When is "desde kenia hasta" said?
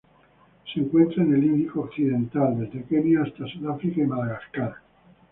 2.57-3.45